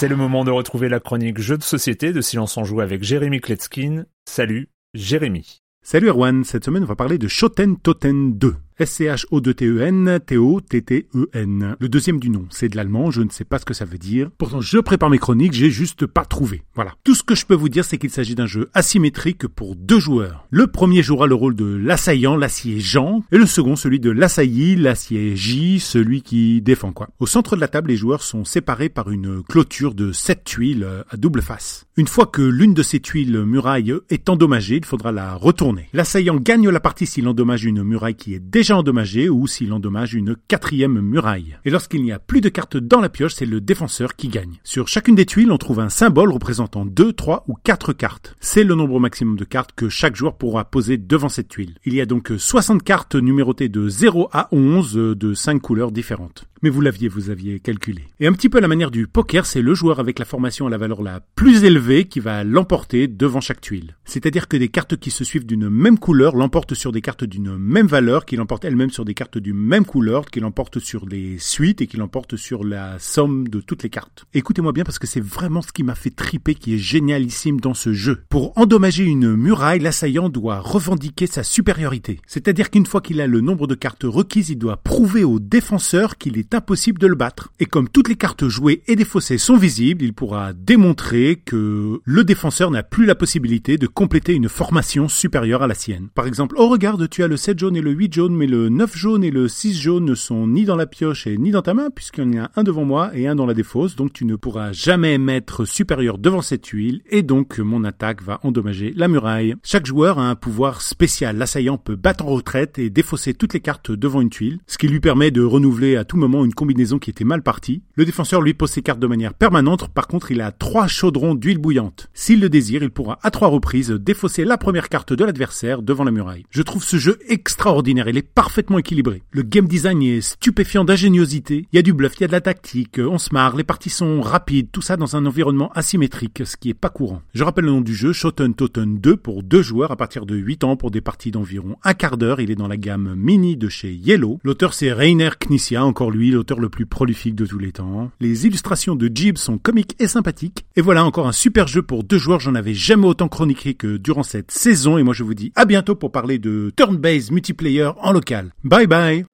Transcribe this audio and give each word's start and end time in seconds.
C'est 0.00 0.06
le 0.06 0.14
moment 0.14 0.44
de 0.44 0.52
retrouver 0.52 0.88
la 0.88 1.00
chronique 1.00 1.40
Jeux 1.40 1.58
de 1.58 1.64
société 1.64 2.12
de 2.12 2.20
Silence 2.20 2.56
en 2.56 2.62
Joue 2.62 2.80
avec 2.80 3.02
Jérémy 3.02 3.40
Kletskin. 3.40 4.04
Salut, 4.26 4.68
Jérémy. 4.94 5.58
Salut 5.82 6.06
Erwan, 6.06 6.44
cette 6.44 6.66
semaine 6.66 6.84
on 6.84 6.86
va 6.86 6.94
parler 6.94 7.18
de 7.18 7.26
Shoten 7.26 7.76
Toten 7.76 8.38
2. 8.38 8.54
S-C-H-O-2-T-E-N, 8.78 10.20
T-O-T-T-E-N. 10.24 11.76
Le 11.78 11.88
deuxième 11.88 12.20
du 12.20 12.30
nom, 12.30 12.46
c'est 12.50 12.68
de 12.68 12.76
l'allemand, 12.76 13.10
je 13.10 13.22
ne 13.22 13.30
sais 13.30 13.44
pas 13.44 13.58
ce 13.58 13.64
que 13.64 13.74
ça 13.74 13.84
veut 13.84 13.98
dire. 13.98 14.30
Pourtant, 14.38 14.60
je 14.60 14.78
prépare 14.78 15.10
mes 15.10 15.18
chroniques, 15.18 15.52
j'ai 15.52 15.70
juste 15.70 16.06
pas 16.06 16.24
trouvé. 16.24 16.62
Voilà. 16.74 16.94
Tout 17.04 17.14
ce 17.14 17.22
que 17.22 17.34
je 17.34 17.46
peux 17.46 17.54
vous 17.54 17.68
dire, 17.68 17.84
c'est 17.84 17.98
qu'il 17.98 18.10
s'agit 18.10 18.34
d'un 18.34 18.46
jeu 18.46 18.70
asymétrique 18.74 19.46
pour 19.48 19.74
deux 19.76 19.98
joueurs. 19.98 20.46
Le 20.50 20.66
premier 20.66 21.02
jouera 21.02 21.26
le 21.26 21.34
rôle 21.34 21.56
de 21.56 21.64
l'assaillant, 21.64 22.36
l'acier 22.36 22.80
Jean, 22.80 23.24
et 23.32 23.38
le 23.38 23.46
second 23.46 23.76
celui 23.76 24.00
de 24.00 24.10
l'assailli, 24.10 24.76
l'acier 24.76 25.36
J, 25.36 25.80
celui 25.80 26.22
qui 26.22 26.60
défend 26.62 26.92
quoi. 26.92 27.08
Au 27.18 27.26
centre 27.26 27.56
de 27.56 27.60
la 27.60 27.68
table, 27.68 27.90
les 27.90 27.96
joueurs 27.96 28.22
sont 28.22 28.44
séparés 28.44 28.88
par 28.88 29.10
une 29.10 29.42
clôture 29.42 29.94
de 29.94 30.12
sept 30.12 30.44
tuiles 30.44 30.86
à 31.08 31.16
double 31.16 31.42
face. 31.42 31.86
Une 31.96 32.06
fois 32.06 32.26
que 32.26 32.42
l'une 32.42 32.74
de 32.74 32.82
ces 32.82 33.00
tuiles 33.00 33.42
murailles 33.44 33.94
est 34.08 34.28
endommagée, 34.28 34.76
il 34.76 34.84
faudra 34.84 35.10
la 35.10 35.34
retourner. 35.34 35.88
L'assaillant 35.92 36.36
gagne 36.36 36.68
la 36.68 36.80
partie 36.80 37.06
s'il 37.06 37.26
endommage 37.26 37.64
une 37.64 37.82
muraille 37.82 38.14
qui 38.14 38.34
est 38.34 38.38
déjà 38.38 38.67
endommagée 38.76 39.28
ou 39.28 39.46
s'il 39.46 39.72
endommage 39.72 40.14
une 40.14 40.36
quatrième 40.48 41.00
muraille. 41.00 41.58
Et 41.64 41.70
lorsqu'il 41.70 42.02
n'y 42.02 42.12
a 42.12 42.18
plus 42.18 42.40
de 42.40 42.48
cartes 42.48 42.76
dans 42.76 43.00
la 43.00 43.08
pioche, 43.08 43.34
c'est 43.34 43.46
le 43.46 43.60
défenseur 43.60 44.16
qui 44.16 44.28
gagne. 44.28 44.58
Sur 44.64 44.88
chacune 44.88 45.14
des 45.14 45.26
tuiles, 45.26 45.52
on 45.52 45.58
trouve 45.58 45.80
un 45.80 45.88
symbole 45.88 46.32
représentant 46.32 46.84
2, 46.84 47.12
3 47.12 47.44
ou 47.48 47.54
4 47.62 47.92
cartes. 47.92 48.34
C'est 48.40 48.64
le 48.64 48.74
nombre 48.74 49.00
maximum 49.00 49.36
de 49.36 49.44
cartes 49.44 49.72
que 49.74 49.88
chaque 49.88 50.16
joueur 50.16 50.36
pourra 50.36 50.64
poser 50.64 50.96
devant 50.96 51.28
cette 51.28 51.48
tuile. 51.48 51.76
Il 51.84 51.94
y 51.94 52.00
a 52.00 52.06
donc 52.06 52.32
60 52.36 52.82
cartes 52.82 53.14
numérotées 53.14 53.68
de 53.68 53.88
0 53.88 54.28
à 54.32 54.48
11 54.52 54.92
de 54.94 55.34
5 55.34 55.60
couleurs 55.60 55.92
différentes. 55.92 56.44
Mais 56.62 56.70
vous 56.70 56.80
l'aviez, 56.80 57.08
vous 57.08 57.30
aviez 57.30 57.60
calculé. 57.60 58.04
Et 58.18 58.26
un 58.26 58.32
petit 58.32 58.48
peu 58.48 58.58
à 58.58 58.60
la 58.60 58.68
manière 58.68 58.90
du 58.90 59.06
poker, 59.06 59.46
c'est 59.46 59.62
le 59.62 59.74
joueur 59.74 60.00
avec 60.00 60.18
la 60.18 60.24
formation 60.24 60.66
à 60.66 60.70
la 60.70 60.78
valeur 60.78 61.02
la 61.02 61.20
plus 61.36 61.64
élevée 61.64 62.06
qui 62.06 62.18
va 62.18 62.42
l'emporter 62.42 63.06
devant 63.06 63.40
chaque 63.40 63.60
tuile. 63.60 63.96
C'est-à-dire 64.04 64.48
que 64.48 64.56
des 64.56 64.68
cartes 64.68 64.96
qui 64.96 65.10
se 65.10 65.22
suivent 65.22 65.46
d'une 65.46 65.68
même 65.68 65.98
couleur 65.98 66.34
l'emportent 66.34 66.74
sur 66.74 66.90
des 66.90 67.00
cartes 67.00 67.24
d'une 67.24 67.56
même 67.56 67.86
valeur, 67.86 68.26
qui 68.26 68.36
l'emportent 68.36 68.64
elles-mêmes 68.64 68.90
sur 68.90 69.04
des 69.04 69.14
cartes 69.14 69.38
d'une 69.38 69.56
même 69.56 69.84
couleur, 69.84 70.26
qui 70.26 70.40
l'emportent 70.40 70.80
sur 70.80 71.06
des 71.06 71.36
suites 71.38 71.80
et 71.80 71.86
qui 71.86 71.96
l'emportent 71.96 72.36
sur 72.36 72.64
la 72.64 72.98
somme 72.98 73.46
de 73.46 73.60
toutes 73.60 73.84
les 73.84 73.90
cartes. 73.90 74.24
Écoutez-moi 74.34 74.72
bien 74.72 74.84
parce 74.84 74.98
que 74.98 75.06
c'est 75.06 75.24
vraiment 75.24 75.62
ce 75.62 75.70
qui 75.70 75.84
m'a 75.84 75.94
fait 75.94 76.10
triper 76.10 76.54
qui 76.54 76.74
est 76.74 76.78
génialissime 76.78 77.60
dans 77.60 77.74
ce 77.74 77.92
jeu. 77.92 78.22
Pour 78.28 78.52
endommager 78.56 79.04
une 79.04 79.36
muraille, 79.36 79.80
l'assaillant 79.80 80.28
doit 80.28 80.58
revendiquer 80.58 81.26
sa 81.26 81.44
supériorité. 81.44 82.20
C'est-à-dire 82.26 82.70
qu'une 82.70 82.86
fois 82.86 83.00
qu'il 83.00 83.20
a 83.20 83.26
le 83.26 83.40
nombre 83.40 83.66
de 83.66 83.74
cartes 83.74 84.04
requises, 84.04 84.50
il 84.50 84.58
doit 84.58 84.78
prouver 84.78 85.22
au 85.22 85.38
défenseur 85.38 86.18
qu'il 86.18 86.38
est 86.38 86.47
impossible 86.52 86.98
de 86.98 87.06
le 87.06 87.14
battre. 87.14 87.50
Et 87.60 87.66
comme 87.66 87.88
toutes 87.88 88.08
les 88.08 88.16
cartes 88.16 88.48
jouées 88.48 88.82
et 88.86 88.96
défaussées 88.96 89.38
sont 89.38 89.56
visibles, 89.56 90.04
il 90.04 90.12
pourra 90.12 90.52
démontrer 90.52 91.42
que 91.44 92.00
le 92.04 92.24
défenseur 92.24 92.70
n'a 92.70 92.82
plus 92.82 93.06
la 93.06 93.14
possibilité 93.14 93.78
de 93.78 93.86
compléter 93.86 94.34
une 94.34 94.48
formation 94.48 95.08
supérieure 95.08 95.62
à 95.62 95.66
la 95.66 95.74
sienne. 95.74 96.08
Par 96.14 96.26
exemple, 96.26 96.56
oh 96.58 96.68
regarde, 96.68 97.08
tu 97.08 97.22
as 97.22 97.28
le 97.28 97.36
7 97.36 97.58
jaune 97.58 97.76
et 97.76 97.80
le 97.80 97.90
8 97.90 98.12
jaune, 98.12 98.36
mais 98.36 98.46
le 98.46 98.68
9 98.68 98.96
jaune 98.96 99.24
et 99.24 99.30
le 99.30 99.48
6 99.48 99.80
jaune 99.80 100.04
ne 100.04 100.14
sont 100.14 100.46
ni 100.46 100.64
dans 100.64 100.76
la 100.76 100.86
pioche 100.86 101.26
et 101.26 101.36
ni 101.36 101.50
dans 101.50 101.62
ta 101.62 101.74
main, 101.74 101.90
puisqu'il 101.90 102.34
y 102.34 102.40
en 102.40 102.44
a 102.44 102.50
un 102.56 102.62
devant 102.62 102.84
moi 102.84 103.10
et 103.14 103.26
un 103.26 103.34
dans 103.34 103.46
la 103.46 103.54
défausse, 103.54 103.96
donc 103.96 104.12
tu 104.12 104.24
ne 104.24 104.36
pourras 104.36 104.72
jamais 104.72 105.18
mettre 105.18 105.64
supérieur 105.64 106.18
devant 106.18 106.42
cette 106.42 106.62
tuile, 106.62 107.02
et 107.10 107.22
donc 107.22 107.58
mon 107.58 107.84
attaque 107.84 108.22
va 108.22 108.40
endommager 108.42 108.92
la 108.96 109.08
muraille. 109.08 109.54
Chaque 109.62 109.86
joueur 109.86 110.18
a 110.18 110.28
un 110.28 110.34
pouvoir 110.34 110.80
spécial. 110.82 111.36
L'assaillant 111.36 111.78
peut 111.78 111.96
battre 111.96 112.24
en 112.24 112.30
retraite 112.30 112.78
et 112.78 112.90
défausser 112.90 113.34
toutes 113.34 113.54
les 113.54 113.60
cartes 113.60 113.90
devant 113.90 114.20
une 114.20 114.30
tuile, 114.30 114.58
ce 114.66 114.78
qui 114.78 114.88
lui 114.88 115.00
permet 115.00 115.30
de 115.30 115.42
renouveler 115.42 115.96
à 115.96 116.04
tout 116.04 116.16
moment 116.16 116.37
une 116.44 116.54
combinaison 116.54 116.98
qui 116.98 117.10
était 117.10 117.24
mal 117.24 117.42
partie. 117.42 117.82
Le 117.94 118.04
défenseur 118.04 118.40
lui 118.40 118.54
pose 118.54 118.70
ses 118.70 118.82
cartes 118.82 119.00
de 119.00 119.06
manière 119.06 119.34
permanente, 119.34 119.88
par 119.88 120.06
contre 120.06 120.30
il 120.30 120.40
a 120.40 120.52
trois 120.52 120.86
chaudrons 120.86 121.34
d'huile 121.34 121.58
bouillante. 121.58 122.08
S'il 122.14 122.40
le 122.40 122.48
désire, 122.48 122.82
il 122.82 122.90
pourra 122.90 123.18
à 123.22 123.30
trois 123.30 123.48
reprises 123.48 123.90
défausser 123.90 124.44
la 124.44 124.58
première 124.58 124.88
carte 124.88 125.12
de 125.12 125.24
l'adversaire 125.24 125.82
devant 125.82 126.04
la 126.04 126.10
muraille. 126.10 126.44
Je 126.50 126.62
trouve 126.62 126.84
ce 126.84 126.96
jeu 126.96 127.18
extraordinaire, 127.28 128.08
il 128.08 128.16
est 128.16 128.22
parfaitement 128.22 128.78
équilibré. 128.78 129.22
Le 129.30 129.42
game 129.42 129.68
design 129.68 130.02
est 130.02 130.20
stupéfiant 130.20 130.84
d'ingéniosité, 130.84 131.66
il 131.72 131.76
y 131.76 131.78
a 131.78 131.82
du 131.82 131.92
bluff, 131.92 132.14
il 132.16 132.22
y 132.22 132.24
a 132.24 132.28
de 132.28 132.32
la 132.32 132.40
tactique, 132.40 132.98
on 132.98 133.18
se 133.18 133.32
marre, 133.32 133.56
les 133.56 133.64
parties 133.64 133.90
sont 133.90 134.20
rapides, 134.20 134.70
tout 134.72 134.82
ça 134.82 134.96
dans 134.96 135.16
un 135.16 135.26
environnement 135.26 135.70
asymétrique, 135.72 136.42
ce 136.44 136.56
qui 136.56 136.70
est 136.70 136.74
pas 136.74 136.90
courant. 136.90 137.22
Je 137.34 137.44
rappelle 137.44 137.64
le 137.64 137.72
nom 137.72 137.80
du 137.80 137.94
jeu, 137.94 138.12
Shoten 138.12 138.54
Toten 138.54 138.98
2 138.98 139.16
pour 139.16 139.42
deux 139.42 139.62
joueurs 139.62 139.90
à 139.90 139.96
partir 139.96 140.26
de 140.26 140.36
8 140.36 140.64
ans 140.64 140.76
pour 140.76 140.90
des 140.90 141.00
parties 141.00 141.30
d'environ 141.30 141.76
un 141.84 141.94
quart 141.94 142.16
d'heure, 142.16 142.40
il 142.40 142.50
est 142.50 142.56
dans 142.56 142.68
la 142.68 142.76
gamme 142.76 143.14
mini 143.16 143.56
de 143.56 143.68
chez 143.68 143.92
Yellow. 143.92 144.38
L'auteur 144.44 144.74
c'est 144.74 144.92
Rainer 144.92 145.30
Knizia, 145.38 145.84
encore 145.84 146.10
l'auteur 146.30 146.60
le 146.60 146.68
plus 146.68 146.86
prolifique 146.86 147.34
de 147.34 147.46
tous 147.46 147.58
les 147.58 147.72
temps. 147.72 148.10
Les 148.20 148.46
illustrations 148.46 148.96
de 148.96 149.10
Jib 149.12 149.38
sont 149.38 149.58
comiques 149.58 149.96
et 149.98 150.08
sympathiques. 150.08 150.64
Et 150.76 150.80
voilà 150.80 151.04
encore 151.04 151.28
un 151.28 151.32
super 151.32 151.66
jeu 151.66 151.82
pour 151.82 152.04
deux 152.04 152.18
joueurs. 152.18 152.40
J'en 152.40 152.54
avais 152.54 152.74
jamais 152.74 153.06
autant 153.06 153.28
chroniqué 153.28 153.74
que 153.74 153.96
durant 153.96 154.22
cette 154.22 154.50
saison. 154.50 154.98
Et 154.98 155.02
moi 155.02 155.14
je 155.14 155.24
vous 155.24 155.34
dis 155.34 155.52
à 155.56 155.64
bientôt 155.64 155.94
pour 155.94 156.12
parler 156.12 156.38
de 156.38 156.72
turn-based 156.76 157.32
multiplayer 157.32 157.90
en 158.00 158.12
local. 158.12 158.52
Bye 158.64 158.86
bye. 158.86 159.24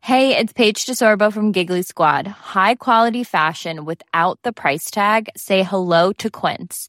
Hey, 0.00 0.34
it's 0.34 0.54
Paige 0.54 0.86
DeSorbo 0.86 1.30
from 1.30 1.52
Giggly 1.52 1.82
Squad. 1.82 2.26
High 2.26 2.76
quality 2.76 3.24
fashion 3.24 3.84
without 3.84 4.38
the 4.42 4.52
price 4.52 4.90
tag. 4.90 5.28
Say 5.36 5.62
hello 5.62 6.14
to 6.14 6.30
Quince. 6.30 6.88